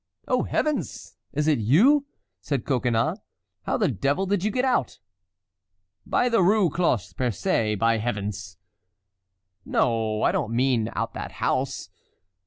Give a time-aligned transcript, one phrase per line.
[0.27, 1.15] "Oh, Heavens!
[1.31, 2.07] is it you?"
[2.41, 3.19] said Coconnas.
[3.67, 4.97] "How the devil did you get out?"
[6.07, 8.57] "By the Rue Cloche Percée, by Heavens!"
[9.63, 11.91] "No, I do not mean that house."